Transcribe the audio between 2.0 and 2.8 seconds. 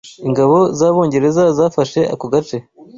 ako gace.